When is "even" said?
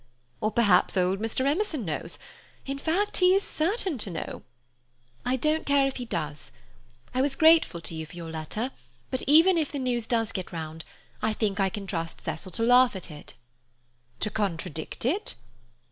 9.27-9.59